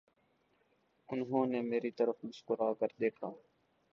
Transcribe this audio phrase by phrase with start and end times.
[1.09, 3.27] انہوں نے میرے طرف مسکرا کر دیکھا